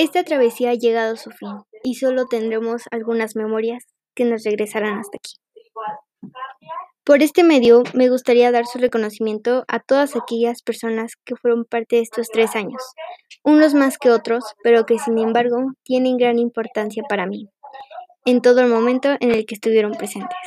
[0.00, 1.50] Esta travesía ha llegado a su fin
[1.82, 3.82] y solo tendremos algunas memorias
[4.14, 5.34] que nos regresarán hasta aquí.
[7.02, 11.96] Por este medio me gustaría dar su reconocimiento a todas aquellas personas que fueron parte
[11.96, 12.80] de estos tres años,
[13.42, 17.48] unos más que otros, pero que sin embargo tienen gran importancia para mí,
[18.24, 20.38] en todo el momento en el que estuvieron presentes.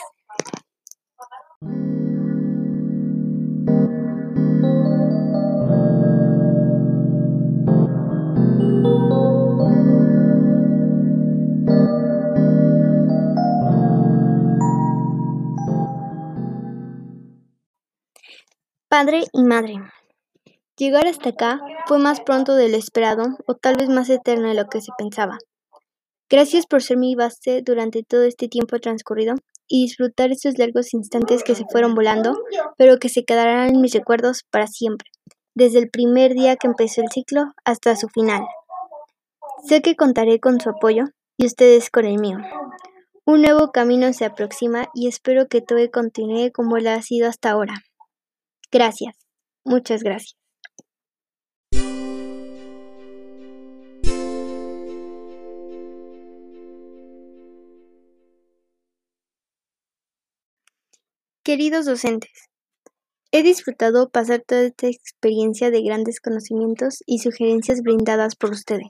[18.91, 19.75] Padre y madre.
[20.75, 24.53] Llegar hasta acá fue más pronto de lo esperado o tal vez más eterno de
[24.53, 25.37] lo que se pensaba.
[26.29, 29.35] Gracias por ser mi base durante todo este tiempo transcurrido
[29.69, 32.37] y disfrutar estos largos instantes que se fueron volando,
[32.77, 35.09] pero que se quedarán en mis recuerdos para siempre,
[35.55, 38.43] desde el primer día que empezó el ciclo hasta su final.
[39.65, 41.05] Sé que contaré con su apoyo
[41.37, 42.39] y ustedes con el mío.
[43.23, 47.51] Un nuevo camino se aproxima y espero que todo continúe como lo ha sido hasta
[47.51, 47.75] ahora.
[48.71, 49.15] Gracias,
[49.65, 50.37] muchas gracias.
[61.43, 62.31] Queridos docentes,
[63.31, 68.89] he disfrutado pasar toda esta experiencia de grandes conocimientos y sugerencias brindadas por ustedes.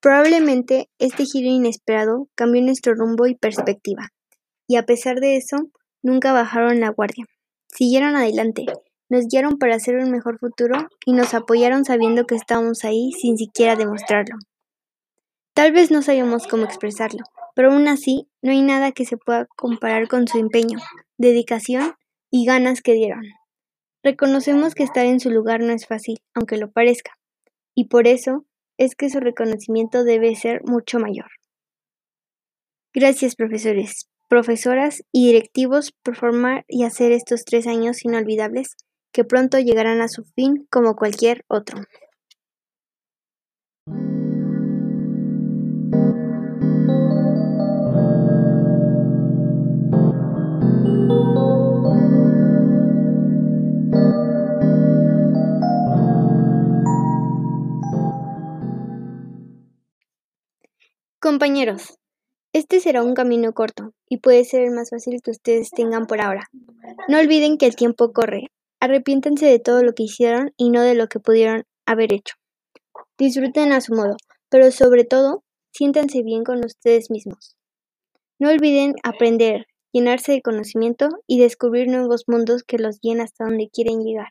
[0.00, 4.08] Probablemente este giro inesperado cambió nuestro rumbo y perspectiva,
[4.66, 5.56] y a pesar de eso,
[6.00, 7.26] nunca bajaron la guardia.
[7.78, 8.66] Siguieron adelante,
[9.08, 13.38] nos guiaron para hacer un mejor futuro y nos apoyaron sabiendo que estábamos ahí sin
[13.38, 14.34] siquiera demostrarlo.
[15.54, 17.22] Tal vez no sabíamos cómo expresarlo,
[17.54, 20.80] pero aún así no hay nada que se pueda comparar con su empeño,
[21.18, 21.94] dedicación
[22.32, 23.22] y ganas que dieron.
[24.02, 27.12] Reconocemos que estar en su lugar no es fácil, aunque lo parezca,
[27.76, 28.44] y por eso
[28.76, 31.30] es que su reconocimiento debe ser mucho mayor.
[32.92, 38.76] Gracias, profesores profesoras y directivos por formar y hacer estos tres años inolvidables
[39.12, 41.80] que pronto llegarán a su fin como cualquier otro.
[61.20, 61.97] Compañeros,
[62.54, 66.20] este será un camino corto y puede ser el más fácil que ustedes tengan por
[66.20, 66.48] ahora.
[67.06, 68.46] No olviden que el tiempo corre.
[68.80, 72.36] Arrepiéntense de todo lo que hicieron y no de lo que pudieron haber hecho.
[73.18, 74.16] Disfruten a su modo,
[74.48, 77.56] pero sobre todo, siéntanse bien con ustedes mismos.
[78.38, 83.68] No olviden aprender, llenarse de conocimiento y descubrir nuevos mundos que los guíen hasta donde
[83.68, 84.28] quieren llegar.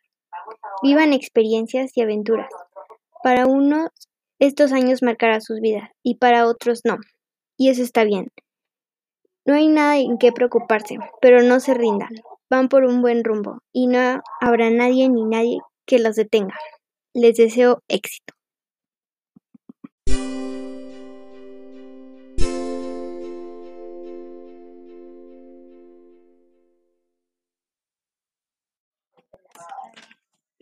[0.82, 2.50] Vivan experiencias y aventuras.
[3.22, 3.90] Para unos,
[4.40, 6.98] estos años marcarán sus vidas y para otros no
[7.58, 8.32] y eso está bien.
[9.46, 12.10] No hay nada en qué preocuparse, pero no se rindan.
[12.50, 16.56] Van por un buen rumbo y no habrá nadie ni nadie que los detenga.
[17.14, 18.37] Les deseo éxito.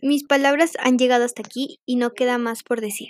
[0.06, 3.08] Mis palabras han llegado hasta aquí y no queda más por decir.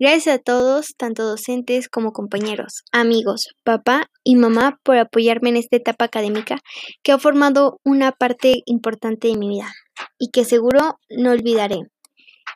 [0.00, 5.76] Gracias a todos, tanto docentes como compañeros, amigos, papá y mamá por apoyarme en esta
[5.76, 6.58] etapa académica
[7.04, 9.72] que ha formado una parte importante de mi vida
[10.18, 11.78] y que seguro no olvidaré.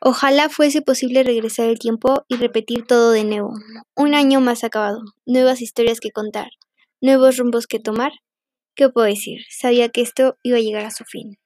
[0.01, 3.53] Ojalá fuese posible regresar el tiempo y repetir todo de nuevo.
[3.95, 6.49] Un año más acabado, nuevas historias que contar,
[7.01, 8.11] nuevos rumbos que tomar.
[8.75, 9.43] ¿Qué puedo decir?
[9.49, 11.39] Sabía que esto iba a llegar a su fin.